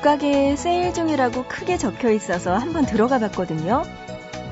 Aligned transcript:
옷가게에 0.00 0.56
세일 0.56 0.94
중이라고 0.94 1.44
크게 1.44 1.76
적혀 1.76 2.10
있어서 2.10 2.56
한번 2.56 2.86
들어가 2.86 3.18
봤거든요. 3.18 3.82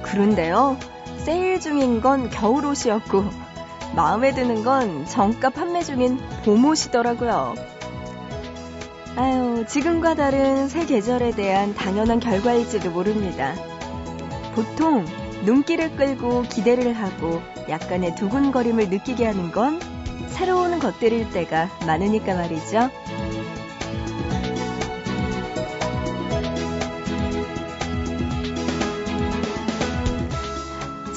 그런데요, 0.02 0.76
세일 1.16 1.58
중인 1.60 2.00
건 2.02 2.28
겨울 2.28 2.66
옷이었고, 2.66 3.24
마음에 3.94 4.32
드는 4.34 4.62
건 4.62 5.06
정가 5.06 5.50
판매 5.50 5.82
중인 5.82 6.20
봄 6.44 6.64
옷이더라고요. 6.66 7.54
아유, 9.16 9.64
지금과 9.66 10.14
다른 10.14 10.68
새 10.68 10.84
계절에 10.84 11.30
대한 11.30 11.74
당연한 11.74 12.20
결과일지도 12.20 12.90
모릅니다. 12.90 13.54
보통 14.54 15.04
눈길을 15.44 15.96
끌고 15.96 16.42
기대를 16.42 16.92
하고 16.92 17.40
약간의 17.68 18.14
두근거림을 18.16 18.90
느끼게 18.90 19.24
하는 19.24 19.50
건 19.50 19.80
새로운 20.28 20.78
것들일 20.78 21.30
때가 21.30 21.70
많으니까 21.86 22.34
말이죠. 22.34 22.90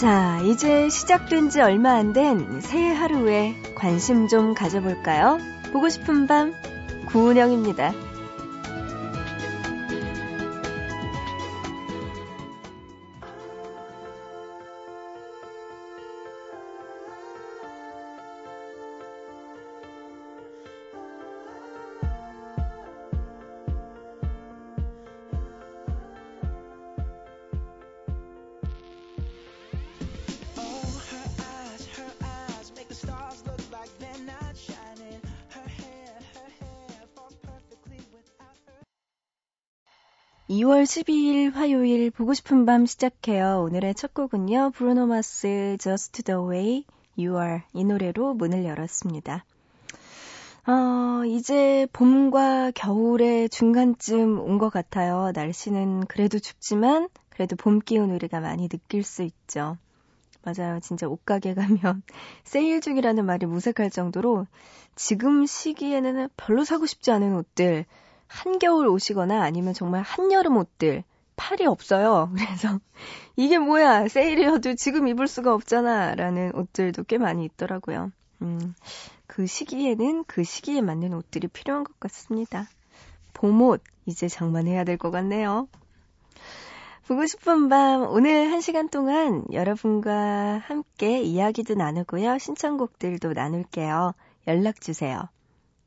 자, 0.01 0.39
이제 0.43 0.89
시작된 0.89 1.51
지 1.51 1.61
얼마 1.61 1.91
안 1.93 2.11
된 2.11 2.59
새해 2.61 2.91
하루에 2.91 3.55
관심 3.75 4.27
좀 4.27 4.55
가져볼까요? 4.55 5.37
보고 5.71 5.89
싶은 5.89 6.25
밤, 6.25 6.55
구은영입니다. 7.05 7.93
2월 40.51 40.83
12일 40.83 41.53
화요일 41.53 42.11
보고 42.11 42.33
싶은 42.33 42.65
밤 42.65 42.85
시작해요. 42.85 43.63
오늘의 43.65 43.95
첫 43.95 44.13
곡은요. 44.13 44.71
브루노 44.71 45.05
마스 45.05 45.77
Just 45.79 46.23
the 46.23 46.41
Way 46.41 46.83
You 47.17 47.41
Are 47.41 47.61
이 47.71 47.85
노래로 47.85 48.33
문을 48.33 48.65
열었습니다. 48.65 49.45
어, 50.67 51.23
이제 51.25 51.87
봄과 51.93 52.71
겨울의 52.71 53.47
중간쯤 53.47 54.41
온 54.41 54.57
것 54.57 54.69
같아요. 54.69 55.31
날씨는 55.33 56.07
그래도 56.07 56.37
춥지만 56.37 57.07
그래도 57.29 57.55
봄 57.55 57.79
기운 57.79 58.11
우리가 58.11 58.41
많이 58.41 58.67
느낄 58.67 59.03
수 59.03 59.23
있죠. 59.23 59.77
맞아요. 60.43 60.81
진짜 60.81 61.07
옷가게 61.07 61.53
가면 61.53 62.03
세일 62.43 62.81
중이라는 62.81 63.25
말이 63.25 63.45
무색할 63.45 63.89
정도로 63.89 64.47
지금 64.95 65.45
시기에는 65.45 66.27
별로 66.35 66.65
사고 66.65 66.85
싶지 66.87 67.09
않은 67.11 67.35
옷들 67.37 67.85
한겨울 68.31 68.87
옷이거나 68.87 69.43
아니면 69.43 69.73
정말 69.73 70.01
한여름 70.03 70.57
옷들 70.57 71.03
팔이 71.35 71.65
없어요. 71.65 72.31
그래서 72.35 72.79
이게 73.35 73.57
뭐야 73.59 74.07
세일이어도 74.07 74.75
지금 74.75 75.07
입을 75.07 75.27
수가 75.27 75.53
없잖아 75.53 76.15
라는 76.15 76.53
옷들도 76.55 77.03
꽤 77.03 77.17
많이 77.17 77.45
있더라고요. 77.45 78.11
음, 78.41 78.73
그 79.27 79.45
시기에는 79.47 80.23
그 80.25 80.43
시기에 80.43 80.81
맞는 80.81 81.13
옷들이 81.13 81.47
필요한 81.49 81.83
것 81.83 81.99
같습니다. 81.99 82.67
봄옷 83.33 83.81
이제 84.05 84.27
장만해야 84.27 84.83
될 84.83 84.97
것 84.97 85.11
같네요. 85.11 85.67
보고 87.07 87.25
싶은 87.25 87.67
밤 87.67 88.03
오늘 88.03 88.51
한 88.51 88.61
시간 88.61 88.87
동안 88.87 89.43
여러분과 89.51 90.59
함께 90.65 91.21
이야기도 91.21 91.75
나누고요. 91.75 92.37
신청곡들도 92.37 93.33
나눌게요. 93.33 94.13
연락 94.47 94.79
주세요. 94.79 95.27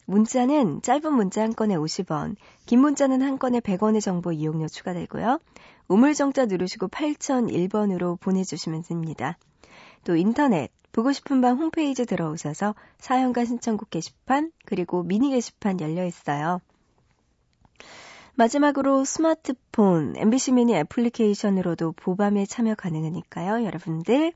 문자는 0.06 0.82
짧은 0.82 1.12
문자 1.12 1.42
한 1.42 1.54
건에 1.54 1.76
50원, 1.76 2.36
긴 2.66 2.80
문자는 2.80 3.22
한 3.22 3.38
건에 3.38 3.60
100원의 3.60 4.00
정보 4.00 4.32
이용료 4.32 4.68
추가되고요. 4.68 5.38
우물정자 5.88 6.46
누르시고 6.46 6.88
8001번으로 6.88 8.18
보내주시면 8.20 8.82
됩니다. 8.82 9.38
또 10.04 10.16
인터넷, 10.16 10.70
보고 10.92 11.12
싶은 11.12 11.40
밤 11.40 11.58
홈페이지 11.58 12.06
들어오셔서 12.06 12.74
사연과 12.98 13.44
신청곡 13.44 13.90
게시판, 13.90 14.52
그리고 14.64 15.02
미니 15.02 15.30
게시판 15.30 15.80
열려 15.80 16.04
있어요. 16.04 16.60
마지막으로 18.36 19.04
스마트폰, 19.04 20.14
MBC 20.16 20.52
미니 20.52 20.74
애플리케이션으로도 20.74 21.92
보밤에 21.92 22.46
참여 22.46 22.74
가능하니까요. 22.74 23.64
여러분들 23.64 24.32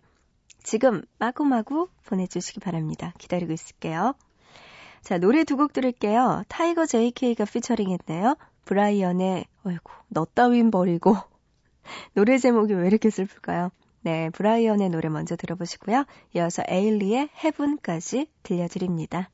지금 0.62 1.02
마구마구 1.18 1.88
보내주시기 2.06 2.60
바랍니다. 2.60 3.12
기다리고 3.18 3.52
있을게요. 3.52 4.14
자, 5.02 5.18
노래 5.18 5.44
두 5.44 5.56
곡 5.56 5.72
들을게요. 5.72 6.44
타이거 6.48 6.86
JK가 6.86 7.44
피처링 7.44 7.90
했네요. 7.90 8.36
브라이언의, 8.64 9.46
어이구, 9.64 9.92
너 10.08 10.24
따윈 10.26 10.70
버리고. 10.70 11.16
노래 12.14 12.38
제목이 12.38 12.74
왜 12.74 12.86
이렇게 12.86 13.10
슬플까요? 13.10 13.70
네, 14.02 14.30
브라이언의 14.30 14.90
노래 14.90 15.08
먼저 15.08 15.36
들어보시고요. 15.36 16.04
이어서 16.36 16.62
에일리의 16.68 17.30
Heaven까지 17.42 18.30
들려드립니다. 18.42 19.30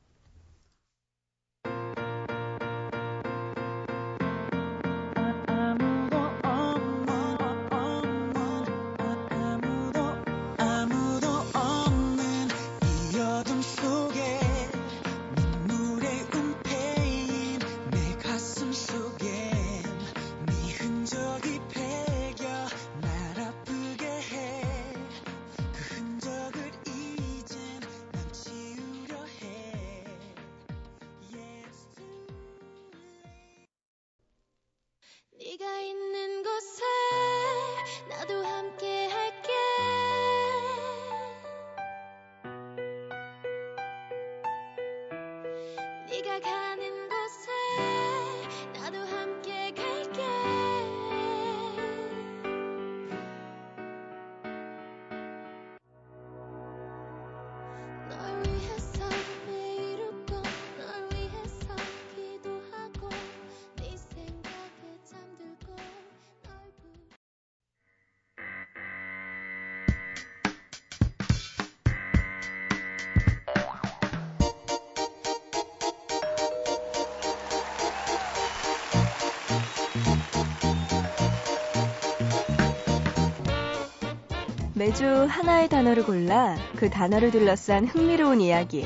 매주 84.85 85.25
하나의 85.27 85.67
단어를 85.67 86.05
골라 86.05 86.55
그 86.75 86.91
단어를 86.91 87.31
둘러싼 87.31 87.87
흥미로운 87.87 88.39
이야기. 88.39 88.85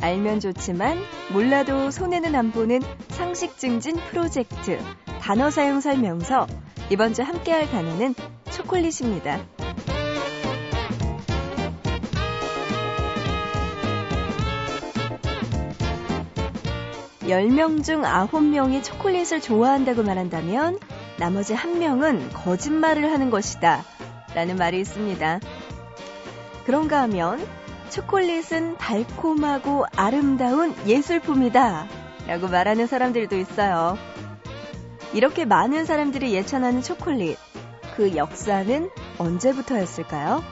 알면 0.00 0.40
좋지만 0.40 0.98
몰라도 1.32 1.92
손해는 1.92 2.34
안 2.34 2.50
보는 2.50 2.82
상식 3.10 3.56
증진 3.56 3.94
프로젝트. 3.94 4.76
단어 5.20 5.48
사용 5.52 5.80
설명서. 5.80 6.48
이번 6.90 7.14
주 7.14 7.22
함께할 7.22 7.70
단어는 7.70 8.16
초콜릿입니다. 8.50 9.38
10명 17.20 17.84
중 17.84 18.02
9명이 18.02 18.82
초콜릿을 18.82 19.40
좋아한다고 19.40 20.02
말한다면 20.02 20.80
나머지 21.20 21.54
1명은 21.54 22.32
거짓말을 22.32 23.12
하는 23.12 23.30
것이다. 23.30 23.84
라는 24.36 24.56
말이 24.56 24.78
있습니다. 24.80 25.40
그런가 26.66 27.00
하면 27.02 27.42
초콜릿은 27.88 28.76
달콤하고 28.76 29.86
아름다운 29.96 30.74
예술품이다. 30.86 31.88
라고 32.26 32.46
말하는 32.46 32.86
사람들도 32.86 33.34
있어요. 33.34 33.96
이렇게 35.14 35.46
많은 35.46 35.86
사람들이 35.86 36.34
예찬하는 36.34 36.82
초콜릿. 36.82 37.38
그 37.96 38.14
역사는 38.14 38.90
언제부터였을까요? 39.16 40.44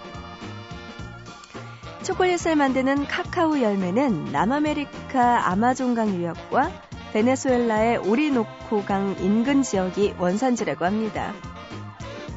초콜릿을 2.05 2.57
만드는 2.57 3.07
카카오 3.07 3.61
열매는 3.61 4.33
남아메리카 4.33 5.51
아마존강 5.51 6.15
유역과 6.15 6.73
베네수엘라의 7.13 7.99
오리노코강 7.99 9.17
인근 9.21 9.63
지역이 9.63 10.15
원산지라고 10.19 10.87
합니다. 10.87 11.35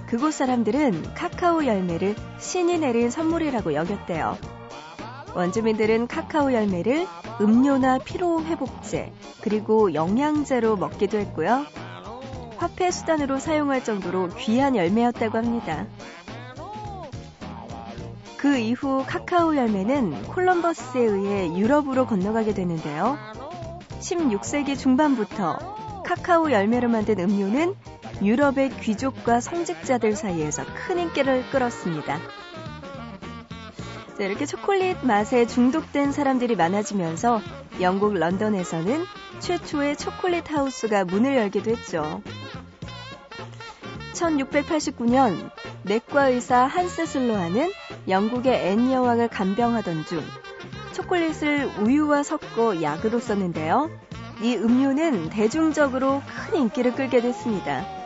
그곳 0.08 0.34
사람들은 0.34 1.14
카카오 1.16 1.66
열매를 1.66 2.16
신이 2.40 2.80
내린 2.80 3.10
선물이라고 3.10 3.74
여겼대요. 3.74 4.38
원주민들은 5.36 6.08
카카오 6.08 6.54
열매를 6.54 7.06
음료나 7.42 8.00
피로 8.00 8.42
회복제, 8.42 9.12
그리고 9.42 9.94
영양제로 9.94 10.78
먹기도 10.78 11.18
했고요. 11.18 11.66
화폐 12.56 12.90
수단으로 12.90 13.38
사용할 13.38 13.84
정도로 13.84 14.30
귀한 14.38 14.78
열매였다고 14.78 15.38
합니다. 15.38 15.86
그 18.38 18.58
이후 18.58 19.04
카카오 19.06 19.58
열매는 19.58 20.24
콜럼버스에 20.28 21.02
의해 21.02 21.48
유럽으로 21.58 22.08
건너가게 22.08 22.54
되는데요. 22.54 23.18
16세기 24.00 24.78
중반부터 24.78 26.04
카카오 26.06 26.52
열매로 26.52 26.88
만든 26.88 27.20
음료는 27.20 27.76
유럽의 28.22 28.72
귀족과 28.82 29.40
성직자들 29.40 30.16
사이에서 30.16 30.64
큰 30.66 31.00
인기를 31.00 31.50
끌었습니다. 31.52 32.20
이렇게 34.20 34.48
초콜릿 34.48 35.06
맛에 35.06 35.46
중독된 35.46 36.12
사람들이 36.12 36.56
많아지면서 36.56 37.42
영국 37.82 38.16
런던에서는 38.16 39.04
최초의 39.40 39.98
초콜릿 39.98 40.52
하우스가 40.52 41.06
문을 41.06 41.38
열기도 41.38 41.72
했죠. 41.72 42.22
1689년 44.14 45.52
내과 45.84 46.30
의사 46.30 46.66
한스 46.66 47.06
슬론은 47.06 47.72
영국의 48.08 48.72
앤 48.72 48.92
여왕을 48.92 49.28
간병하던 49.28 50.06
중 50.06 50.24
초콜릿을 50.94 51.70
우유와 51.80 52.24
섞어 52.24 52.82
약으로 52.82 53.20
썼는데요. 53.20 53.92
이 54.42 54.56
음료는 54.56 55.30
대중적으로 55.30 56.24
큰 56.50 56.62
인기를 56.62 56.96
끌게 56.96 57.22
됐습니다. 57.22 57.97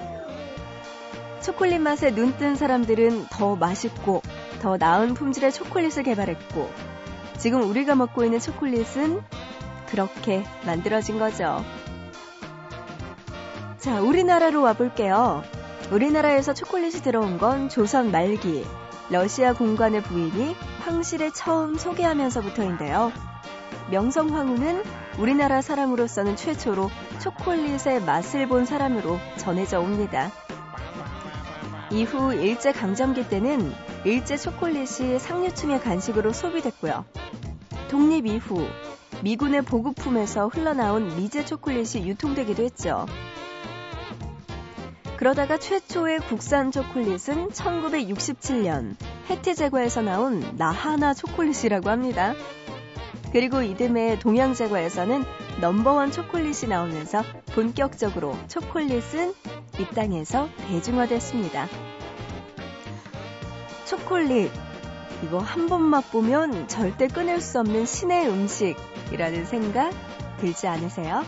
초콜릿 1.42 1.82
맛에 1.82 2.12
눈 2.12 2.38
뜬 2.38 2.56
사람들은 2.56 3.28
더 3.30 3.56
맛있고 3.56 4.22
더 4.62 4.78
나은 4.78 5.16
품질의 5.16 5.52
초콜릿을 5.52 6.04
개발했고 6.04 6.70
지금 7.38 7.64
우리가 7.64 7.96
먹고 7.96 8.24
있는 8.24 8.40
초콜릿은 8.40 9.22
그렇게 9.88 10.44
만들어진 10.66 11.20
거죠. 11.20 11.64
자, 13.80 14.00
우리나라로 14.00 14.62
와볼게요. 14.62 15.44
우리나라에서 15.92 16.54
초콜릿이 16.54 17.02
들어온 17.02 17.38
건 17.38 17.68
조선 17.68 18.12
말기 18.12 18.64
러시아 19.10 19.54
공관의 19.54 20.04
부인이 20.04 20.56
황실에 20.82 21.32
처음 21.32 21.76
소개하면서부터인데요. 21.76 23.12
명성 23.90 24.34
황후는 24.34 24.84
우리나라 25.18 25.62
사람으로서는 25.62 26.36
최초로 26.38 26.90
초콜릿의 27.20 28.04
맛을 28.06 28.48
본 28.48 28.66
사람으로 28.66 29.20
전해져 29.38 29.82
옵니다. 29.82 30.32
이후 31.92 32.34
일제 32.34 32.72
강점기 32.72 33.28
때는 33.28 33.74
일제 34.06 34.38
초콜릿이 34.38 35.20
상류층의 35.20 35.82
간식으로 35.82 36.32
소비됐고요. 36.32 37.04
독립 37.90 38.26
이후 38.28 38.66
미군의 39.24 39.64
보급품에서 39.64 40.48
흘러나온 40.48 41.16
미제 41.18 41.44
초콜릿이 41.44 42.08
유통되기도 42.08 42.64
했죠. 42.64 43.06
그러다가 45.18 45.58
최초의 45.58 46.22
국산 46.22 46.72
초콜릿은 46.72 47.50
1967년 47.50 48.96
해티 49.30 49.54
제과에서 49.54 50.02
나온 50.02 50.44
나하나 50.58 51.14
초콜릿이라고 51.14 51.90
합니다. 51.90 52.34
그리고 53.32 53.62
이듬해 53.62 54.18
동양 54.18 54.54
제과에서는 54.54 55.24
넘버원 55.60 56.12
초콜릿이 56.12 56.68
나오면서 56.68 57.24
본격적으로 57.54 58.36
초콜릿은 58.48 59.34
이 59.82 59.86
땅에서 59.96 60.48
대중화됐습니다. 60.68 61.68
초콜릿, 63.86 64.52
이거 65.24 65.40
한 65.40 65.68
번 65.68 65.82
맛보면 65.82 66.68
절대 66.68 67.08
끊을 67.08 67.42
수 67.42 67.60
없는 67.60 67.86
신의 67.86 68.28
음식이라는 68.30 69.46
생각 69.46 69.92
들지 70.40 70.68
않으세요? 70.68 71.24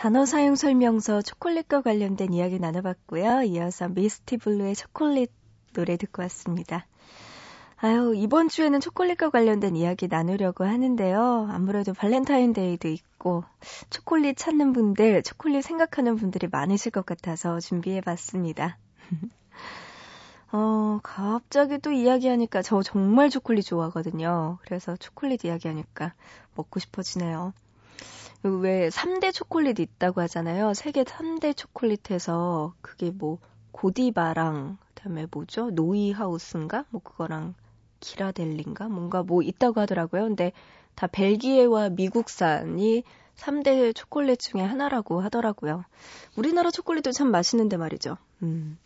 단어 0.00 0.24
사용 0.24 0.54
설명서 0.56 1.20
초콜릿과 1.20 1.82
관련된 1.82 2.32
이야기 2.32 2.58
나눠봤고요. 2.58 3.42
이어서 3.42 3.86
미스티 3.90 4.38
블루의 4.38 4.74
초콜릿 4.74 5.30
노래 5.74 5.98
듣고 5.98 6.22
왔습니다. 6.22 6.86
아유, 7.76 8.14
이번 8.16 8.48
주에는 8.48 8.80
초콜릿과 8.80 9.28
관련된 9.28 9.76
이야기 9.76 10.08
나누려고 10.08 10.64
하는데요. 10.64 11.48
아무래도 11.50 11.92
발렌타인데이도 11.92 12.88
있고, 12.88 13.44
초콜릿 13.90 14.38
찾는 14.38 14.72
분들, 14.72 15.22
초콜릿 15.22 15.64
생각하는 15.64 16.16
분들이 16.16 16.48
많으실 16.50 16.92
것 16.92 17.04
같아서 17.04 17.60
준비해 17.60 18.00
봤습니다. 18.00 18.78
어, 20.50 21.00
갑자기 21.02 21.76
또 21.76 21.92
이야기하니까 21.92 22.62
저 22.62 22.82
정말 22.82 23.28
초콜릿 23.28 23.66
좋아하거든요. 23.66 24.56
그래서 24.62 24.96
초콜릿 24.96 25.44
이야기하니까 25.44 26.14
먹고 26.54 26.80
싶어지네요. 26.80 27.52
왜 28.42 28.88
3대 28.88 29.32
초콜릿 29.32 29.78
있다고 29.80 30.22
하잖아요. 30.22 30.72
세계 30.74 31.04
3대 31.04 31.54
초콜릿에서 31.56 32.74
그게 32.80 33.10
뭐 33.10 33.38
고디바랑 33.72 34.78
그다음에 34.94 35.26
뭐죠? 35.30 35.70
노이하우스인가? 35.70 36.84
뭐 36.90 37.02
그거랑 37.02 37.54
기라델린가? 38.00 38.88
뭔가 38.88 39.22
뭐 39.22 39.42
있다고 39.42 39.80
하더라고요. 39.80 40.22
근데 40.22 40.52
다 40.94 41.06
벨기에와 41.06 41.90
미국산이 41.90 43.04
3대 43.36 43.94
초콜릿 43.94 44.38
중에 44.38 44.62
하나라고 44.62 45.20
하더라고요. 45.20 45.84
우리나라 46.36 46.70
초콜릿도 46.70 47.12
참 47.12 47.30
맛있는데 47.30 47.76
말이죠. 47.76 48.16
음. 48.42 48.78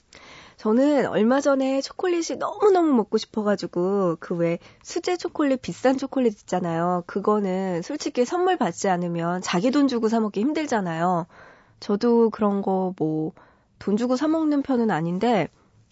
저는 0.56 1.06
얼마 1.06 1.40
전에 1.40 1.80
초콜릿이 1.80 2.36
너무너무 2.36 2.92
먹고 2.94 3.18
싶어가지고 3.18 4.16
그 4.20 4.34
왜 4.36 4.58
수제 4.82 5.16
초콜릿 5.16 5.62
비싼 5.62 5.96
초콜릿 5.98 6.32
있잖아요. 6.40 7.02
그거는 7.06 7.82
솔직히 7.82 8.24
선물 8.24 8.56
받지 8.56 8.88
않으면 8.88 9.42
자기 9.42 9.70
돈 9.70 9.88
주고 9.88 10.08
사 10.08 10.20
먹기 10.20 10.40
힘들잖아요. 10.40 11.26
저도 11.80 12.30
그런 12.30 12.62
거 12.62 12.94
뭐 12.98 13.32
돈 13.78 13.96
주고 13.96 14.16
사 14.16 14.28
먹는 14.28 14.62
편은 14.62 14.90
아닌데 14.90 15.48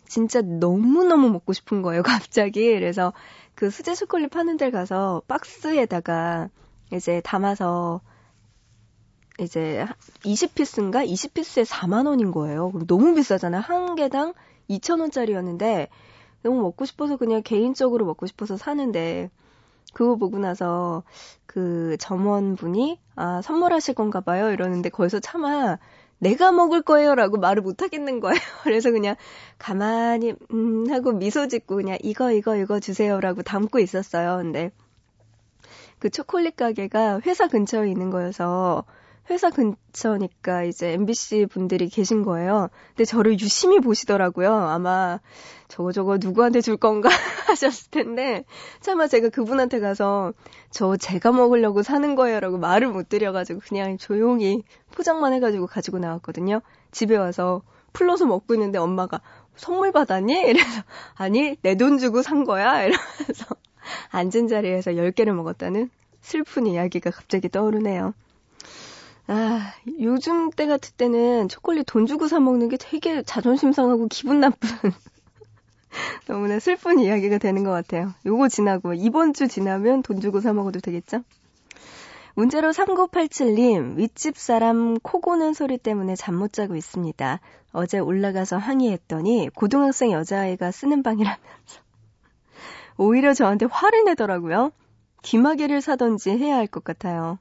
진짜 0.07 0.41
너무너무 0.43 1.29
먹고 1.31 1.53
싶은 1.53 1.83
거예요, 1.83 2.03
갑자기. 2.05 2.73
그래서 2.75 3.13
그 3.55 3.71
수제 3.71 3.95
초콜릿 3.95 4.31
파는 4.31 4.57
데 4.57 4.71
가서 4.71 5.23
박스에다가 5.29 6.49
이제 6.93 7.21
담아서 7.25 8.01
이제 9.41 9.87
20피스인가? 10.23 11.07
20피스에 11.09 11.65
4만 11.65 12.07
원인 12.07 12.31
거예요. 12.31 12.71
그럼 12.71 12.87
너무 12.87 13.15
비싸잖아요. 13.15 13.61
한 13.61 13.95
개당 13.95 14.35
2,000원짜리였는데 14.69 15.89
너무 16.43 16.61
먹고 16.63 16.85
싶어서 16.85 17.17
그냥 17.17 17.43
개인적으로 17.43 18.05
먹고 18.05 18.27
싶어서 18.27 18.57
사는데 18.57 19.31
그거 19.93 20.17
보고 20.17 20.39
나서 20.39 21.03
그 21.47 21.97
점원분이 21.99 22.99
아 23.15 23.43
선물하실 23.43 23.95
건가 23.95 24.21
봐요 24.21 24.51
이러는데 24.51 24.89
거기서 24.89 25.21
차마 25.21 25.79
내가 26.19 26.53
먹을 26.53 26.83
거예요라고 26.83 27.39
말을 27.39 27.63
못 27.63 27.83
하겠는 27.83 28.21
거예요. 28.21 28.39
그래서 28.63 28.91
그냥 28.91 29.17
가만히 29.59 30.35
음 30.53 30.87
하고 30.91 31.13
미소 31.13 31.49
짓고 31.49 31.77
그냥 31.77 31.99
이거 32.03 32.31
이거 32.33 32.57
이거 32.57 32.81
주세요라고 32.81 33.43
담고 33.43 33.81
있었어요. 33.81 34.37
근데 34.37 34.71
그 35.99 36.11
초콜릿 36.11 36.57
가게가 36.57 37.21
회사 37.27 37.49
근처에 37.49 37.91
있는 37.91 38.11
거여서 38.11 38.85
회사 39.31 39.51
근처니까 39.51 40.65
이제 40.65 40.93
MBC 40.93 41.47
분들이 41.47 41.89
계신 41.89 42.23
거예요. 42.23 42.69
근데 42.89 43.05
저를 43.05 43.39
유심히 43.39 43.81
보시더라고요. 43.81 44.53
아마 44.53 45.21
저거 45.69 45.93
저거 45.93 46.19
누구한테 46.19 46.61
줄 46.61 46.77
건가 46.77 47.09
하셨을 47.49 47.91
텐데 47.91 48.45
차마 48.81 49.07
제가 49.07 49.29
그분한테 49.31 49.81
가서 49.81 50.33
저 50.71 50.97
제가 50.97 51.33
먹으려고 51.33 51.83
사는 51.83 52.15
거예요라고 52.15 52.59
말을 52.59 52.89
못 52.89 53.09
드려가지고 53.09 53.61
그냥 53.67 53.97
조용히 53.97 54.63
포장만 54.93 55.33
해가지고 55.35 55.67
가지고 55.67 55.99
나왔거든요. 55.99 56.61
집에 56.91 57.17
와서 57.17 57.63
풀러서 57.93 58.27
먹고 58.27 58.55
있는데 58.55 58.79
엄마가 58.79 59.21
선물 59.57 59.93
받았니? 59.93 60.33
이래서 60.49 60.83
아니 61.15 61.57
내 61.63 61.75
돈 61.77 61.99
주고 61.99 62.23
산 62.23 62.45
거야 62.45 62.83
이러면서 62.83 63.47
앉은 64.11 64.49
자리에서 64.49 64.93
10개를 64.93 65.33
먹었다는 65.33 65.91
슬픈 66.21 66.67
이야기가 66.67 67.11
갑자기 67.11 67.49
떠오르네요. 67.49 68.15
아, 69.33 69.73
요즘 70.01 70.51
때 70.51 70.67
같을 70.67 70.93
때는 70.95 71.49
초콜릿 71.49 71.87
돈 71.87 72.05
주고 72.07 72.29
사 72.29 72.39
먹는 72.39 72.69
게 72.69 72.77
되게 72.77 73.23
자존심 73.23 73.73
상하고 73.73 74.07
기분 74.09 74.41
나쁜 74.41 74.69
너무나 76.27 76.59
슬픈 76.59 76.99
이야기가 77.01 77.39
되는 77.39 77.65
것 77.65 77.71
같아요. 77.71 78.13
요거 78.27 78.49
지나고 78.49 78.95
이번 78.95 79.33
주 79.33 79.49
지나면 79.49 80.03
돈 80.03 80.21
주고 80.21 80.41
사 80.41 80.53
먹어도 80.53 80.81
되겠죠? 80.81 81.23
문제로 82.35 82.71
3987님, 82.73 83.97
윗집 83.97 84.37
사람 84.39 84.99
코 84.99 85.21
고는 85.21 85.55
소리 85.55 85.79
때문에 85.79 86.15
잠 86.17 86.35
못 86.37 86.53
자고 86.53 86.77
있습니다. 86.77 87.41
어제 87.73 87.99
올라가서 87.99 88.59
항의했더니 88.59 89.51
고등학생 89.55 90.13
여자아이가 90.13 90.71
쓰는 90.73 91.03
방이라면서 91.03 91.81
오히려 92.99 93.35
저한테 93.35 93.67
화를 93.71 94.05
내더라고요. 94.05 94.73
귀마개를 95.23 95.81
사던지 95.81 96.31
해야 96.31 96.57
할 96.57 96.67
것 96.67 96.85
같아요. 96.85 97.39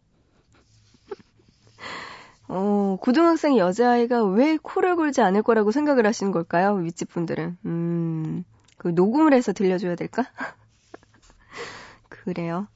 어, 2.53 2.97
고등학생 2.99 3.57
여자아이가 3.57 4.25
왜 4.25 4.57
코를 4.61 4.97
골지 4.97 5.21
않을 5.21 5.41
거라고 5.41 5.71
생각을 5.71 6.05
하시는 6.05 6.33
걸까요? 6.33 6.73
윗집 6.73 7.09
분들은. 7.09 7.57
음, 7.65 8.43
그 8.75 8.89
녹음을 8.89 9.33
해서 9.33 9.53
들려줘야 9.53 9.95
될까? 9.95 10.25
그래요. 12.09 12.67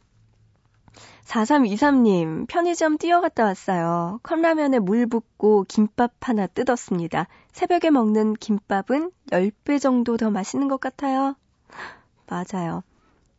4323님, 1.26 2.48
편의점 2.48 2.98
뛰어갔다 2.98 3.44
왔어요. 3.44 4.22
컵라면에 4.24 4.80
물 4.80 5.08
붓고 5.08 5.66
김밥 5.68 6.14
하나 6.22 6.48
뜯었습니다. 6.48 7.28
새벽에 7.52 7.90
먹는 7.90 8.36
김밥은 8.36 9.12
10배 9.32 9.82
정도 9.82 10.16
더 10.16 10.30
맛있는 10.32 10.70
것 10.70 10.80
같아요. 10.80 11.36
맞아요. 12.28 12.82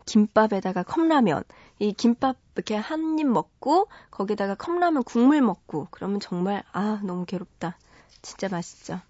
김밥에다가 0.06 0.82
컵라면. 0.82 1.44
이 1.78 1.92
김밥 1.92 2.36
이렇게 2.54 2.75
한 2.76 3.18
입 3.18 3.26
먹고 3.26 3.88
거기다가 4.10 4.54
컵라면 4.54 5.02
국물 5.04 5.42
먹고 5.42 5.88
그러면 5.90 6.20
정말 6.20 6.62
아 6.72 7.00
너무 7.04 7.26
괴롭다. 7.26 7.76
진짜 8.22 8.48
맛있죠. 8.48 9.00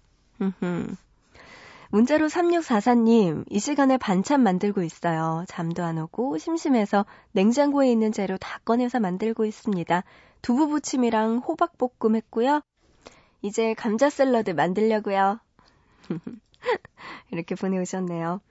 문자로 1.89 2.27
3644님, 2.27 3.45
이 3.49 3.59
시간에 3.59 3.97
반찬 3.97 4.43
만들고 4.43 4.83
있어요. 4.83 5.45
잠도 5.47 5.83
안 5.83 5.97
오고 5.97 6.37
심심해서 6.37 7.05
냉장고에 7.31 7.89
있는 7.91 8.11
재료 8.11 8.37
다 8.37 8.59
꺼내서 8.65 8.99
만들고 8.99 9.45
있습니다. 9.45 10.03
두부 10.41 10.67
부침이랑 10.67 11.37
호박볶음 11.37 12.15
했고요. 12.17 12.61
이제 13.41 13.73
감자 13.73 14.09
샐러드 14.09 14.51
만들려고요. 14.51 15.39
이렇게 17.31 17.55
보내오셨네요. 17.55 18.41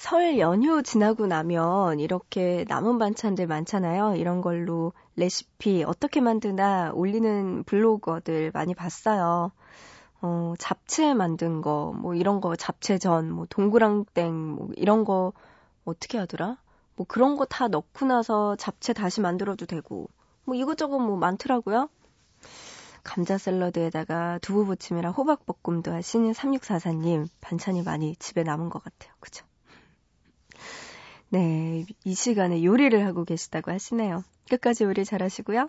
설 0.00 0.38
연휴 0.38 0.82
지나고 0.82 1.26
나면 1.26 2.00
이렇게 2.00 2.64
남은 2.68 2.98
반찬들 2.98 3.46
많잖아요. 3.46 4.14
이런 4.16 4.40
걸로 4.40 4.94
레시피 5.16 5.84
어떻게 5.84 6.22
만드나 6.22 6.90
올리는 6.94 7.62
블로거들 7.64 8.50
많이 8.54 8.74
봤어요. 8.74 9.52
어, 10.22 10.54
잡채 10.58 11.14
만든 11.14 11.60
거, 11.62 11.92
뭐 11.96 12.14
이런 12.14 12.40
거, 12.40 12.56
잡채전, 12.56 13.30
뭐 13.30 13.46
동그랑땡, 13.50 14.34
뭐 14.34 14.70
이런 14.76 15.04
거 15.04 15.32
어떻게 15.84 16.18
하더라? 16.18 16.56
뭐 16.96 17.06
그런 17.08 17.36
거 17.36 17.44
다 17.46 17.68
넣고 17.68 18.06
나서 18.06 18.56
잡채 18.56 18.94
다시 18.94 19.20
만들어도 19.20 19.66
되고, 19.66 20.08
뭐 20.44 20.54
이것저것 20.56 20.98
뭐 20.98 21.16
많더라고요. 21.18 21.90
감자 23.04 23.36
샐러드에다가 23.38 24.38
두부 24.40 24.64
부침이랑 24.66 25.12
호박 25.12 25.44
볶음도 25.46 25.92
하시는 25.92 26.32
3644님, 26.32 27.28
반찬이 27.42 27.82
많이 27.82 28.16
집에 28.16 28.42
남은 28.44 28.70
것 28.70 28.82
같아요. 28.82 29.12
그죠? 29.20 29.44
네, 31.30 31.86
이 32.04 32.14
시간에 32.14 32.64
요리를 32.64 33.06
하고 33.06 33.24
계시다고 33.24 33.70
하시네요. 33.70 34.24
끝까지 34.48 34.84
요리 34.84 35.04
잘하시고요. 35.04 35.68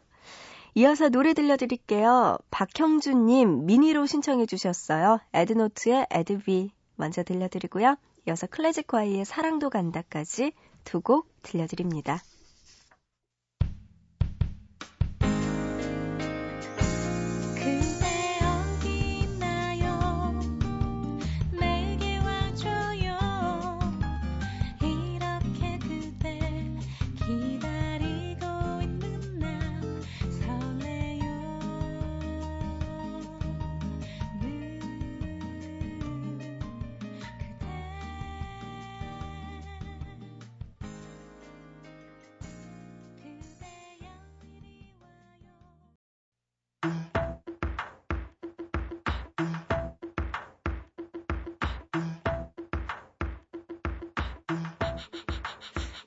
이어서 0.75 1.09
노래 1.09 1.33
들려드릴게요. 1.33 2.37
박형준님 2.49 3.65
미니로 3.65 4.05
신청해 4.05 4.45
주셨어요. 4.47 5.19
에드노트의 5.33 6.07
에드비 6.09 6.71
먼저 6.95 7.23
들려드리고요. 7.23 7.95
이어서 8.27 8.47
클래식 8.47 8.87
과이의 8.87 9.25
사랑도 9.25 9.69
간다까지 9.69 10.53
두 10.83 11.01
곡 11.01 11.27
들려드립니다. 11.43 12.21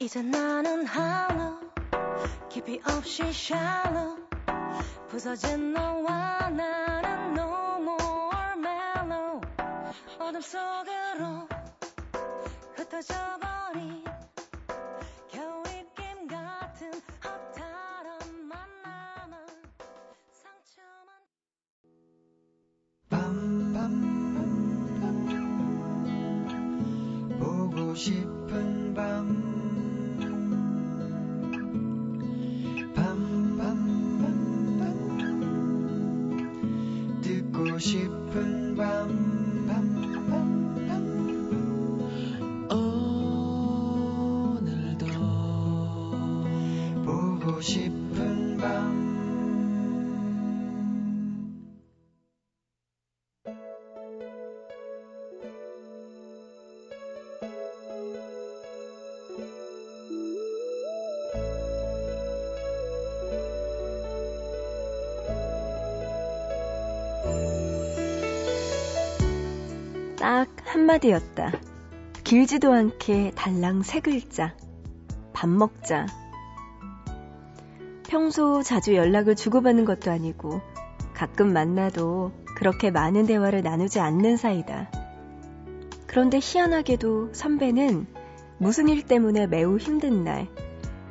이제 0.04 0.20
나는 0.20 0.84
하루 0.84 1.58
깊이 2.50 2.78
없이 2.86 3.22
shallow 3.22 4.22
부서진 5.08 5.72
너와 5.72 6.50
나는 6.50 7.32
no 7.32 7.76
more 7.80 8.52
mellow. 8.58 9.40
어둠 10.18 10.42
속으로 10.42 11.48
흩어져 12.74 13.14
딱 70.24 70.48
한마디였다. 70.64 71.52
길지도 72.24 72.72
않게 72.72 73.32
달랑 73.34 73.82
세 73.82 74.00
글자. 74.00 74.56
밥 75.34 75.50
먹자. 75.50 76.06
평소 78.08 78.62
자주 78.62 78.94
연락을 78.94 79.36
주고받는 79.36 79.84
것도 79.84 80.10
아니고 80.10 80.62
가끔 81.12 81.52
만나도 81.52 82.32
그렇게 82.56 82.90
많은 82.90 83.26
대화를 83.26 83.60
나누지 83.60 84.00
않는 84.00 84.38
사이다. 84.38 84.90
그런데 86.06 86.38
희한하게도 86.42 87.34
선배는 87.34 88.06
무슨 88.56 88.88
일 88.88 89.02
때문에 89.02 89.46
매우 89.46 89.76
힘든 89.76 90.24
날 90.24 90.48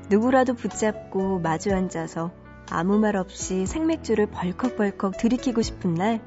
누구라도 0.09 0.55
붙잡고 0.55 1.37
마주 1.37 1.71
앉아서 1.71 2.31
아무 2.71 2.97
말 2.97 3.15
없이 3.15 3.67
생맥주를 3.67 4.25
벌컥벌컥 4.25 5.17
들이키고 5.17 5.61
싶은 5.61 5.93
날, 5.93 6.19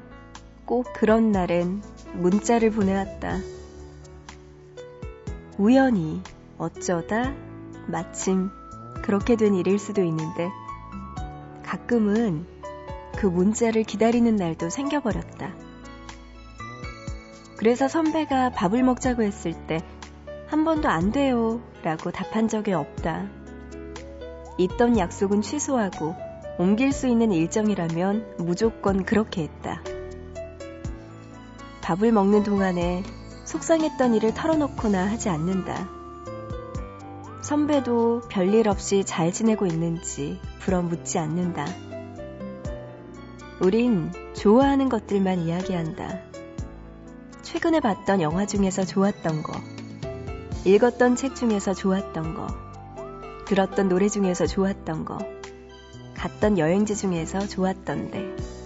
꼭 0.63 0.85
그런 0.93 1.33
날엔 1.33 1.81
문자를 2.17 2.71
보내왔다. 2.71 3.37
우연히, 5.57 6.21
어쩌다, 6.57 7.33
마침, 7.87 8.49
그렇게 9.03 9.35
된 9.35 9.55
일일 9.55 9.79
수도 9.79 10.03
있는데, 10.03 10.49
가끔은 11.63 12.45
그 13.17 13.27
문자를 13.27 13.83
기다리는 13.83 14.35
날도 14.35 14.69
생겨버렸다. 14.69 15.55
그래서 17.57 17.87
선배가 17.87 18.51
밥을 18.51 18.83
먹자고 18.83 19.23
했을 19.23 19.53
때, 19.67 19.81
한 20.47 20.63
번도 20.63 20.87
안 20.89 21.11
돼요. 21.11 21.61
라고 21.83 22.11
답한 22.11 22.47
적이 22.47 22.73
없다. 22.73 23.27
있던 24.57 24.97
약속은 24.97 25.41
취소하고 25.41 26.15
옮길 26.57 26.91
수 26.91 27.07
있는 27.07 27.31
일정이라면 27.31 28.37
무조건 28.39 29.03
그렇게 29.03 29.43
했다. 29.43 29.81
밥을 31.87 32.11
먹는 32.11 32.43
동안에 32.43 33.01
속상했던 33.45 34.13
일을 34.15 34.33
털어놓거나 34.33 35.07
하지 35.07 35.29
않는다. 35.29 35.87
선배도 37.41 38.23
별일 38.27 38.67
없이 38.67 39.05
잘 39.05 39.31
지내고 39.31 39.65
있는지 39.65 40.37
불어 40.59 40.81
묻지 40.81 41.17
않는다. 41.17 41.65
우린 43.61 44.11
좋아하는 44.33 44.89
것들만 44.89 45.39
이야기한다. 45.39 46.19
최근에 47.41 47.79
봤던 47.79 48.21
영화 48.21 48.45
중에서 48.45 48.83
좋았던 48.83 49.43
거, 49.43 49.53
읽었던 50.65 51.15
책 51.15 51.37
중에서 51.37 51.73
좋았던 51.73 52.33
거, 52.33 52.47
들었던 53.45 53.87
노래 53.87 54.09
중에서 54.09 54.45
좋았던 54.45 55.05
거, 55.05 55.19
갔던 56.15 56.57
여행지 56.57 56.97
중에서 56.97 57.47
좋았던 57.47 58.31
데. 58.31 58.56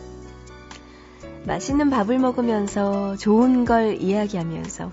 맛있는 1.46 1.90
밥을 1.90 2.20
먹으면서 2.20 3.16
좋은 3.18 3.66
걸 3.66 4.02
이야기하면서 4.02 4.92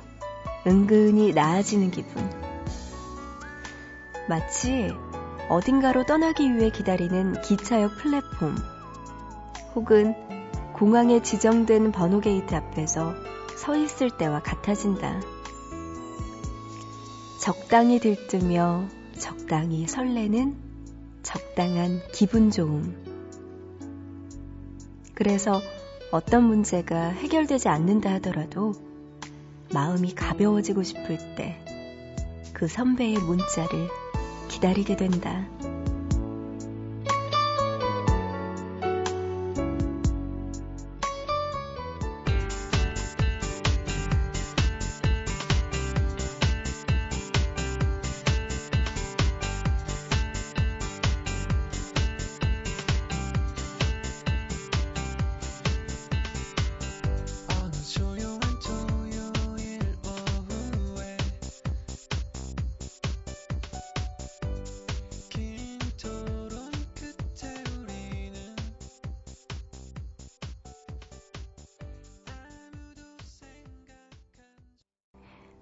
은근히 0.66 1.32
나아지는 1.32 1.90
기분. 1.90 2.30
마치 4.28 4.92
어딘가로 5.48 6.04
떠나기 6.04 6.54
위해 6.54 6.70
기다리는 6.70 7.40
기차역 7.42 7.96
플랫폼 7.96 8.56
혹은 9.74 10.14
공항에 10.74 11.22
지정된 11.22 11.92
번호 11.92 12.20
게이트 12.20 12.54
앞에서 12.54 13.14
서 13.56 13.76
있을 13.76 14.10
때와 14.10 14.40
같아진다. 14.40 15.20
적당히 17.40 17.98
들뜨며 17.98 18.88
적당히 19.18 19.86
설레는 19.86 20.56
적당한 21.22 22.00
기분 22.12 22.50
좋음. 22.50 22.96
그래서 25.14 25.60
어떤 26.10 26.44
문제가 26.44 27.08
해결되지 27.08 27.68
않는다 27.68 28.14
하더라도 28.14 28.72
마음이 29.72 30.14
가벼워지고 30.14 30.82
싶을 30.82 31.18
때 31.36 31.68
그 32.58 32.66
선배의 32.66 33.18
문자를 33.18 33.88
기다리게 34.48 34.96
된다. 34.96 35.46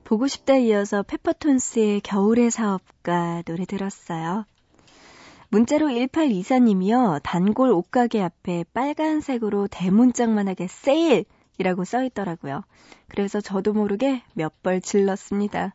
보고 0.07 0.27
싶다 0.29 0.57
이어서 0.57 1.03
페퍼톤스의 1.03 2.01
겨울의 2.01 2.51
사업가 2.53 3.43
노래 3.45 3.65
들었어요. 3.67 4.47
문자로 5.49 5.89
1824님이요. 5.89 7.21
단골 7.25 7.71
옷가게 7.71 8.23
앞에 8.23 8.65
빨간색으로 8.73 9.67
대문짝만하게 9.69 10.69
세일 10.69 11.25
이라고 11.59 11.85
써 11.85 12.05
있더라고요. 12.05 12.63
그래서 13.09 13.41
저도 13.41 13.73
모르게 13.73 14.23
몇 14.35 14.53
벌 14.63 14.81
질렀습니다. 14.81 15.75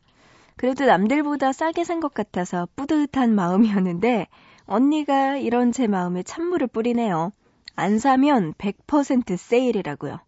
그래도 0.56 0.86
남들보다 0.86 1.52
싸게 1.52 1.84
산 1.84 2.00
것 2.00 2.14
같아서 2.14 2.68
뿌듯한 2.78 3.36
마음이었는데 3.36 4.28
언니가 4.66 5.36
이런 5.38 5.74
제 5.74 5.88
마음에 5.88 6.24
찬물을 6.24 6.68
뿌리네요. 6.68 7.34
안 7.76 8.00
사면 8.00 8.54
100% 8.54 9.36
세일이라고요. 9.36 10.20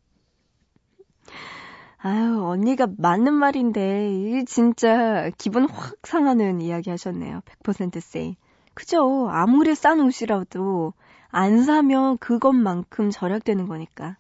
아유, 2.06 2.44
언니가 2.44 2.86
맞는 2.98 3.34
말인데, 3.34 4.44
진짜 4.46 5.32
기분 5.38 5.70
확 5.70 5.96
상하는 6.04 6.60
이야기 6.60 6.90
하셨네요. 6.90 7.40
100% 7.64 8.02
세일. 8.02 8.36
그죠? 8.74 9.30
아무리 9.30 9.74
싼 9.74 10.02
옷이라도 10.02 10.92
안 11.30 11.64
사면 11.64 12.18
그것만큼 12.18 13.10
절약되는 13.10 13.70
거니까. 13.70 14.18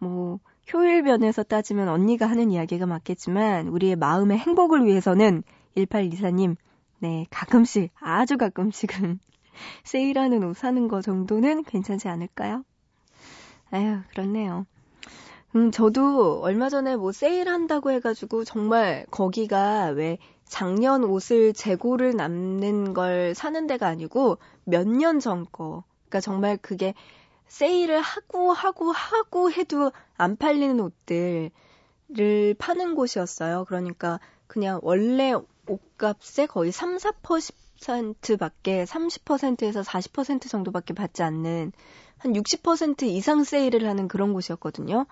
뭐, 0.00 0.40
효율 0.72 1.02
면에서 1.02 1.42
따지면 1.42 1.90
언니가 1.90 2.24
하는 2.26 2.50
이야기가 2.50 2.86
맞겠지만, 2.86 3.68
우리의 3.68 3.96
마음의 3.96 4.38
행복을 4.38 4.86
위해서는 4.86 5.42
1824님, 5.76 6.56
네, 7.00 7.26
가끔씩, 7.28 7.90
아주 8.00 8.38
가끔씩은 8.38 9.20
세일하는 9.84 10.44
옷 10.44 10.56
사는 10.56 10.88
거 10.88 11.02
정도는 11.02 11.64
괜찮지 11.64 12.08
않을까요? 12.08 12.64
아유, 13.70 13.98
그렇네요. 14.08 14.64
음, 15.54 15.70
저도 15.70 16.40
얼마 16.42 16.68
전에 16.70 16.96
뭐 16.96 17.12
세일한다고 17.12 17.90
해가지고 17.90 18.44
정말 18.44 19.04
거기가 19.10 19.88
왜 19.88 20.18
작년 20.46 21.04
옷을 21.04 21.52
재고를 21.52 22.16
남는 22.16 22.94
걸 22.94 23.34
사는 23.34 23.66
데가 23.66 23.86
아니고 23.88 24.38
몇 24.64 24.86
년 24.86 25.20
전 25.20 25.46
거. 25.52 25.84
그러니까 26.08 26.20
정말 26.20 26.56
그게 26.56 26.94
세일을 27.48 28.00
하고 28.00 28.52
하고 28.52 28.92
하고 28.92 29.50
해도 29.52 29.92
안 30.16 30.36
팔리는 30.36 30.80
옷들을 30.80 31.50
파는 32.58 32.94
곳이었어요. 32.94 33.64
그러니까 33.66 34.20
그냥 34.46 34.80
원래 34.82 35.34
옷값의 35.66 36.46
거의 36.48 36.72
3, 36.72 36.96
4%밖에 36.98 38.84
30%에서 38.84 39.82
40% 39.82 40.48
정도밖에 40.48 40.94
받지 40.94 41.22
않는 41.22 41.72
한 42.18 42.32
60% 42.32 43.02
이상 43.04 43.44
세일을 43.44 43.86
하는 43.88 44.08
그런 44.08 44.32
곳이었거든요. 44.32 45.06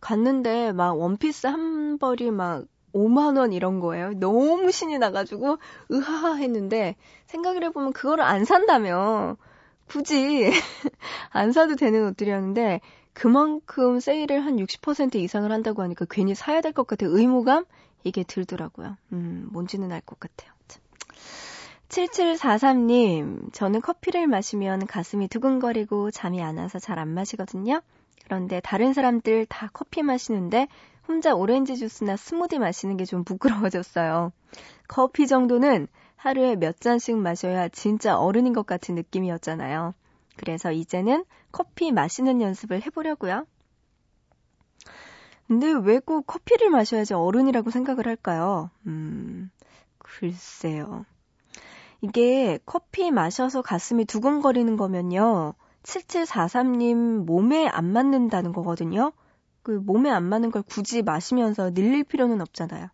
갔는데 0.00 0.72
막 0.72 0.98
원피스 0.98 1.46
한 1.46 1.98
벌이 1.98 2.30
막 2.30 2.64
5만원 2.94 3.52
이런 3.54 3.80
거예요. 3.80 4.12
너무 4.14 4.70
신이 4.72 4.98
나가지고, 4.98 5.58
으하하 5.92 6.36
했는데, 6.36 6.96
생각을 7.26 7.62
해보면 7.64 7.92
그거를 7.92 8.24
안 8.24 8.44
산다며. 8.44 9.36
굳이 9.88 10.50
안 11.30 11.52
사도 11.52 11.76
되는 11.76 12.06
옷들이었는데, 12.08 12.80
그만큼 13.12 14.00
세일을 14.00 14.44
한 14.44 14.56
60% 14.58 15.16
이상을 15.16 15.50
한다고 15.52 15.82
하니까 15.82 16.06
괜히 16.08 16.34
사야 16.34 16.60
될 16.60 16.72
것 16.72 16.86
같아. 16.86 17.06
의무감? 17.06 17.64
이게 18.04 18.22
들더라고요. 18.24 18.96
음, 19.12 19.48
뭔지는 19.52 19.92
알 19.92 20.00
것 20.00 20.18
같아요. 20.20 20.52
7743님, 21.88 23.52
저는 23.52 23.80
커피를 23.80 24.26
마시면 24.26 24.86
가슴이 24.86 25.28
두근거리고 25.28 26.10
잠이 26.10 26.42
안 26.42 26.58
와서 26.58 26.78
잘 26.78 26.98
안 26.98 27.08
마시거든요. 27.08 27.80
그런데 28.28 28.60
다른 28.60 28.92
사람들 28.92 29.46
다 29.46 29.70
커피 29.72 30.02
마시는데 30.02 30.68
혼자 31.08 31.34
오렌지 31.34 31.76
주스나 31.78 32.16
스무디 32.18 32.58
마시는 32.58 32.98
게 32.98 33.06
좀 33.06 33.24
부끄러워졌어요. 33.24 34.32
커피 34.86 35.26
정도는 35.26 35.88
하루에 36.16 36.54
몇 36.56 36.78
잔씩 36.78 37.16
마셔야 37.16 37.68
진짜 37.68 38.18
어른인 38.18 38.52
것 38.52 38.66
같은 38.66 38.94
느낌이었잖아요. 38.96 39.94
그래서 40.36 40.72
이제는 40.72 41.24
커피 41.52 41.90
마시는 41.90 42.42
연습을 42.42 42.82
해보려고요. 42.82 43.46
근데 45.46 45.72
왜 45.72 45.98
꼭 45.98 46.26
커피를 46.26 46.68
마셔야지 46.68 47.14
어른이라고 47.14 47.70
생각을 47.70 48.06
할까요? 48.06 48.70
음, 48.86 49.50
글쎄요. 49.98 51.06
이게 52.00 52.58
커피 52.66 53.10
마셔서 53.10 53.62
가슴이 53.62 54.04
두근거리는 54.04 54.76
거면요. 54.76 55.54
7743님 55.82 57.24
몸에 57.24 57.66
안 57.68 57.92
맞는다는 57.92 58.52
거거든요. 58.52 59.12
그 59.62 59.72
몸에 59.72 60.10
안 60.10 60.24
맞는 60.24 60.50
걸 60.50 60.62
굳이 60.62 61.02
마시면서 61.02 61.72
늘릴 61.72 62.04
필요는 62.04 62.40
없잖아요. 62.40 62.88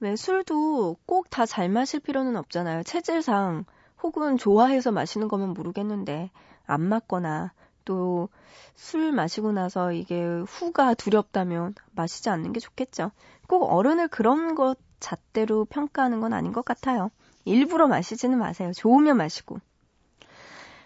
왜 0.00 0.16
술도 0.16 0.96
꼭 1.06 1.30
다 1.30 1.46
잘 1.46 1.68
마실 1.68 2.00
필요는 2.00 2.36
없잖아요. 2.36 2.82
체질상 2.84 3.64
혹은 4.02 4.36
좋아해서 4.36 4.92
마시는 4.92 5.28
거면 5.28 5.54
모르겠는데 5.54 6.30
안 6.66 6.82
맞거나 6.82 7.52
또 7.84 8.28
술 8.76 9.12
마시고 9.12 9.52
나서 9.52 9.92
이게 9.92 10.24
후가 10.24 10.94
두렵다면 10.94 11.74
마시지 11.92 12.28
않는 12.30 12.52
게 12.52 12.60
좋겠죠. 12.60 13.10
꼭 13.48 13.64
어른을 13.64 14.08
그런 14.08 14.54
것 14.54 14.76
잣대로 15.00 15.64
평가하는 15.64 16.20
건 16.20 16.32
아닌 16.32 16.52
것 16.52 16.64
같아요. 16.64 17.10
일부러 17.44 17.86
마시지는 17.86 18.38
마세요. 18.38 18.72
좋으면 18.74 19.16
마시고. 19.16 19.58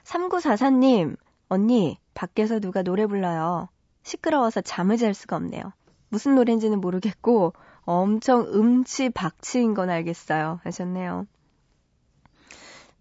3944님, 0.09 1.16
언니, 1.49 1.99
밖에서 2.14 2.61
누가 2.61 2.83
노래 2.83 3.07
불러요. 3.07 3.68
시끄러워서 4.03 4.62
잠을 4.62 4.97
잘 4.97 5.12
수가 5.12 5.37
없네요. 5.37 5.73
무슨 6.09 6.35
노래인지는 6.35 6.81
모르겠고, 6.81 7.53
엄청 7.83 8.47
음치 8.47 9.11
박치인 9.11 9.75
건 9.75 9.90
알겠어요. 9.90 10.61
하셨네요. 10.64 11.27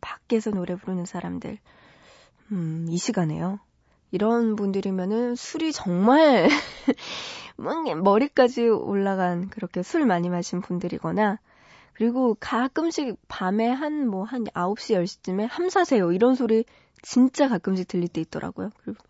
밖에서 0.02 0.52
노래 0.52 0.76
부르는 0.76 1.06
사람들. 1.06 1.58
음, 2.52 2.88
이 2.90 2.98
시간에요. 2.98 3.60
이런 4.12 4.56
분들이면은 4.56 5.36
술이 5.36 5.72
정말 5.72 6.48
머리까지 8.04 8.68
올라간 8.68 9.50
그렇게 9.50 9.82
술 9.82 10.06
많이 10.06 10.30
마신 10.30 10.62
분들이거나 10.62 11.40
그리고 11.94 12.38
가끔씩 12.40 13.18
밤에 13.28 13.68
한 13.68 14.08
뭐한 14.08 14.44
뭐 14.44 14.76
9시 14.76 14.96
10시쯤에 14.96 15.48
함사세요 15.50 16.12
이런 16.12 16.36
소리 16.36 16.64
진짜 17.02 17.48
가끔씩 17.48 17.88
들릴 17.88 18.08
때 18.08 18.22
있더라고요. 18.22 18.70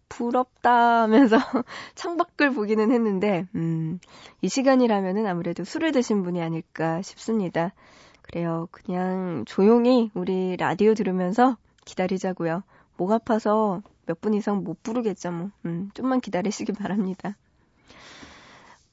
부럽다 0.10 1.04
하면서 1.04 1.38
창밖을 1.96 2.52
보기는 2.52 2.92
했는데 2.92 3.48
음, 3.56 4.00
이 4.42 4.50
시간이라면은 4.50 5.26
아무래도 5.26 5.64
술을 5.64 5.92
드신 5.92 6.24
분이 6.24 6.42
아닐까 6.42 7.02
싶습니다. 7.02 7.74
그래요. 8.22 8.68
그냥 8.72 9.44
조용히 9.46 10.12
우리 10.14 10.58
라디오 10.58 10.94
들으면서 10.94 11.58
기다리자고요. 11.86 12.64
목 12.98 13.12
아파서 13.12 13.82
몇 14.06 14.22
분 14.22 14.34
이상 14.34 14.64
못 14.64 14.82
부르겠죠, 14.84 15.32
뭐. 15.32 15.52
음, 15.66 15.90
좀만 15.94 16.22
기다리시기 16.22 16.74
바랍니다. 16.74 17.36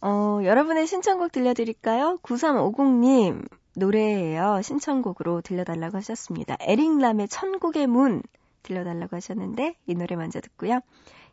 어, 0.00 0.40
여러분의 0.44 0.86
신청곡 0.86 1.32
들려드릴까요? 1.32 2.18
9350님 2.22 3.46
노래예요. 3.76 4.60
신청곡으로 4.62 5.40
들려달라고 5.40 5.96
하셨습니다. 5.96 6.56
에릭 6.60 6.98
람의 6.98 7.28
천국의 7.28 7.86
문 7.86 8.22
들려달라고 8.64 9.14
하셨는데 9.14 9.76
이 9.86 9.94
노래 9.94 10.16
먼저 10.16 10.40
듣고요. 10.40 10.80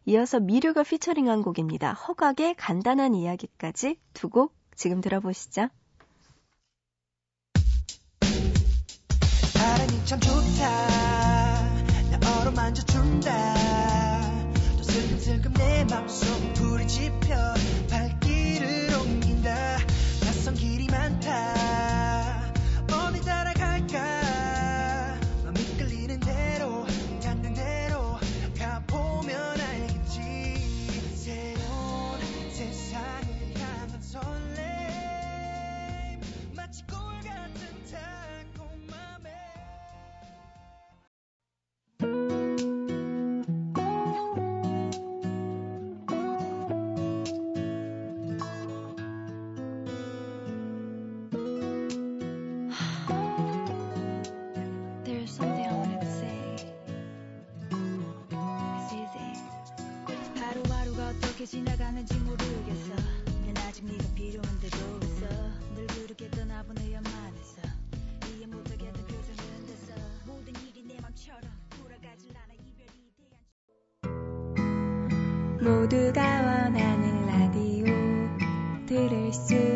이어서 0.06 0.40
미류가 0.40 0.84
피처링한 0.84 1.42
곡입니다. 1.44 1.94
허각의 1.94 2.56
간단한 2.56 3.16
이야기까지 3.16 3.98
두 4.14 4.30
곡 4.30 4.54
지금 4.76 5.02
들어보시죠. 5.02 5.70
바람이 9.56 10.06
참 10.06 10.20
좋다 10.20 12.20
나 12.20 12.40
어루만져준다 12.42 13.32
또 14.78 14.84
슬금슬금 14.84 15.54
내 15.54 15.86
맘속 15.86 16.54
불이 16.54 16.88
지펴 16.88 17.36
어떻게 61.42 61.58
지나가는지 61.58 62.14
모르겠어. 62.20 62.94
난 63.48 63.58
아직 63.66 63.84
네가 63.86 64.04
필요한데도 64.14 64.78
있어. 65.04 65.26
늘 65.74 65.88
그렇게 65.88 66.30
떠나보내 66.30 66.94
연만해서 66.94 67.62
이해 68.28 68.46
못하겠던 68.46 68.94
표정은 68.94 69.66
됐어. 69.66 69.94
모든 70.28 70.54
일이 70.68 70.84
내 70.84 71.00
맘처럼 71.02 71.42
돌아가질 71.72 72.38
않아. 72.38 72.54
이별이 72.54 73.12
대한 74.04 75.58
모두가 75.64 76.22
원하는 76.22 77.26
라디오 77.26 77.86
들을 78.86 79.34
수 79.34 79.71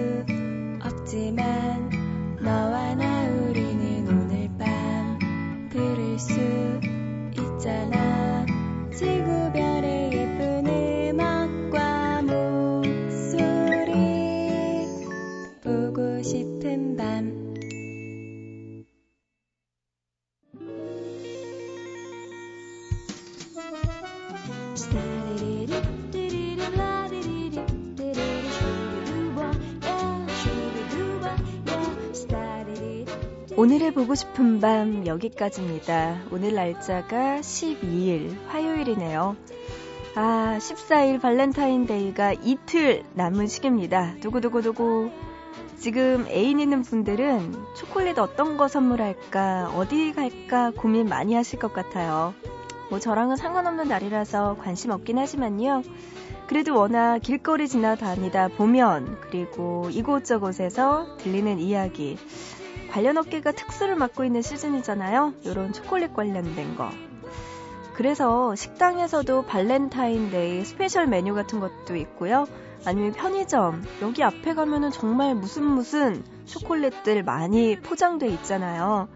보고 33.95 34.13
싶은 34.13 34.59
밤 34.59 35.07
여기까지입니다. 35.07 36.23
오늘 36.29 36.53
날짜가 36.53 37.39
12일 37.39 38.35
화요일이네요. 38.47 39.37
아, 40.15 40.57
14일 40.59 41.21
발렌타인데이가 41.21 42.33
이틀 42.43 43.05
남은 43.13 43.47
시기입니다. 43.47 44.15
두구두구두구. 44.19 45.11
지금 45.77 46.25
애인 46.27 46.59
있는 46.59 46.81
분들은 46.81 47.53
초콜릿 47.77 48.19
어떤 48.19 48.57
거 48.57 48.67
선물할까, 48.67 49.71
어디 49.77 50.11
갈까 50.11 50.71
고민 50.75 51.07
많이 51.07 51.33
하실 51.33 51.57
것 51.57 51.71
같아요. 51.71 52.33
뭐 52.89 52.99
저랑은 52.99 53.37
상관없는 53.37 53.87
날이라서 53.87 54.57
관심 54.59 54.91
없긴 54.91 55.19
하지만요. 55.19 55.83
그래도 56.47 56.77
워낙 56.77 57.19
길거리 57.19 57.69
지나다니다 57.69 58.49
보면, 58.49 59.19
그리고 59.21 59.87
이곳저곳에서 59.89 61.15
들리는 61.17 61.59
이야기, 61.59 62.17
관련 62.95 63.17
업계가 63.17 63.51
특수를 63.51 63.97
맞고 63.97 64.23
있는 64.23 64.41
시즌이잖아요. 64.41 65.33
이런 65.43 65.73
초콜릿 65.73 66.13
관련된 66.13 66.77
거. 66.77 66.89
그래서 67.93 68.55
식당에서도 68.55 69.41
발렌타인데이 69.47 70.63
스페셜 70.63 71.05
메뉴 71.05 71.33
같은 71.33 71.59
것도 71.59 71.97
있고요. 71.97 72.45
아니면 72.85 73.11
편의점, 73.11 73.83
여기 74.01 74.23
앞에 74.23 74.53
가면은 74.53 74.91
정말 74.91 75.35
무슨 75.35 75.65
무슨 75.65 76.23
초콜릿들 76.45 77.21
많이 77.23 77.77
포장돼 77.81 78.27
있잖아요. 78.27 79.09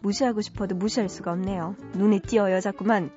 무시하고 0.00 0.40
싶어도 0.40 0.74
무시할 0.74 1.10
수가 1.10 1.32
없네요. 1.32 1.76
눈에 1.92 2.20
띄어요, 2.20 2.60
자꾸만. 2.60 3.10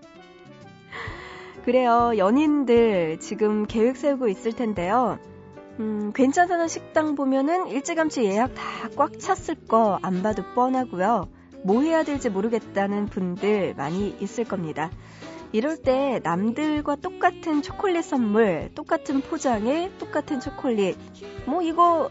그래요, 1.63 2.11
연인들 2.17 3.21
지금 3.21 3.65
계획 3.67 3.95
세우고 3.95 4.27
있을 4.27 4.51
텐데요. 4.51 5.17
음, 5.79 6.11
괜찮다는 6.13 6.67
식당 6.67 7.15
보면은 7.15 7.67
일찌감치 7.67 8.23
예약 8.25 8.53
다 8.55 8.89
꽉 8.95 9.17
찼을 9.19 9.55
거 9.67 9.97
안 10.03 10.21
봐도 10.21 10.43
뻔하고요. 10.53 11.27
뭐 11.63 11.81
해야 11.81 12.03
될지 12.03 12.29
모르겠다는 12.29 13.07
분들 13.07 13.73
많이 13.75 14.15
있을 14.19 14.43
겁니다. 14.43 14.91
이럴 15.51 15.77
때 15.77 16.19
남들과 16.23 16.97
똑같은 16.97 17.61
초콜릿 17.61 18.03
선물, 18.03 18.69
똑같은 18.75 19.21
포장에 19.21 19.91
똑같은 19.99 20.39
초콜릿, 20.39 20.97
뭐 21.45 21.61
이거 21.61 22.09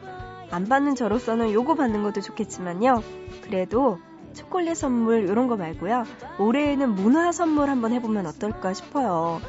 안 0.51 0.69
받는 0.69 0.95
저로서는 0.95 1.53
요거 1.53 1.75
받는 1.75 2.03
것도 2.03 2.21
좋겠지만요. 2.21 3.03
그래도 3.43 3.99
초콜릿 4.33 4.77
선물 4.77 5.29
이런 5.29 5.49
거 5.49 5.57
말고요. 5.57 6.05
올해에는 6.39 6.95
문화 6.95 7.33
선물 7.33 7.69
한번 7.69 7.93
해보면 7.93 8.27
어떨까 8.27 8.73
싶어요. 8.75 9.41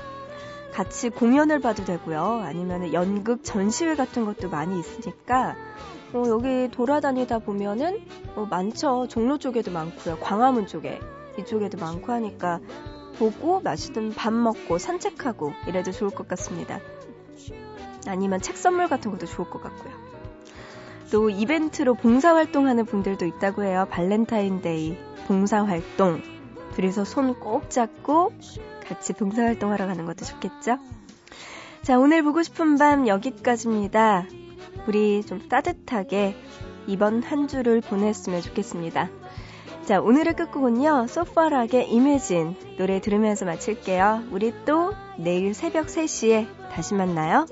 같이 0.73 1.09
공연을 1.09 1.59
봐도 1.59 1.85
되고요. 1.85 2.41
아니면 2.43 2.93
연극 2.93 3.43
전시회 3.43 3.95
같은 3.95 4.25
것도 4.25 4.49
많이 4.49 4.79
있으니까 4.79 5.55
어, 6.13 6.23
여기 6.27 6.69
돌아다니다 6.71 7.39
보면은 7.39 8.01
어, 8.35 8.47
많죠. 8.49 9.07
종로 9.07 9.37
쪽에도 9.37 9.71
많고요. 9.71 10.17
광화문 10.19 10.67
쪽에 10.67 10.99
이쪽에도 11.39 11.77
많고 11.77 12.11
하니까 12.11 12.59
보고 13.17 13.61
맛있는 13.61 14.13
밥 14.13 14.33
먹고 14.33 14.77
산책하고 14.79 15.53
이래도 15.67 15.91
좋을 15.91 16.09
것 16.09 16.27
같습니다. 16.27 16.79
아니면 18.07 18.41
책 18.41 18.57
선물 18.57 18.87
같은 18.87 19.11
것도 19.11 19.27
좋을 19.27 19.49
것 19.49 19.61
같고요. 19.61 19.93
또 21.11 21.29
이벤트로 21.29 21.93
봉사활동하는 21.93 22.85
분들도 22.85 23.25
있다고 23.25 23.63
해요. 23.63 23.87
발렌타인데이 23.91 24.97
봉사활동. 25.27 26.21
둘이서 26.75 27.05
손 27.05 27.39
꼭 27.39 27.69
잡고 27.69 28.31
같이 28.83 29.13
봉사활동하러 29.13 29.87
가는 29.87 30.05
것도 30.05 30.25
좋겠죠? 30.25 30.77
자, 31.81 31.99
오늘 31.99 32.23
보고 32.23 32.43
싶은 32.43 32.77
밤 32.77 33.07
여기까지입니다. 33.07 34.25
우리 34.87 35.23
좀 35.23 35.47
따뜻하게 35.49 36.35
이번 36.87 37.23
한 37.23 37.47
주를 37.47 37.81
보냈으면 37.81 38.41
좋겠습니다. 38.41 39.09
자, 39.85 39.99
오늘의 39.99 40.35
끝곡은요, 40.35 41.07
소파락의 41.07 41.91
이매진 41.91 42.55
노래 42.77 43.01
들으면서 43.01 43.45
마칠게요. 43.45 44.23
우리 44.31 44.53
또 44.65 44.93
내일 45.17 45.53
새벽 45.53 45.87
3시에 45.87 46.47
다시 46.71 46.93
만나요. 46.93 47.45